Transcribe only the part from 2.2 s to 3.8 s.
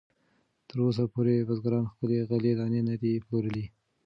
غلې دانې نه دي پلورلې.